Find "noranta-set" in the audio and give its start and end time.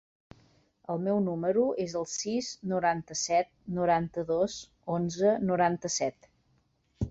2.73-3.53, 5.53-6.31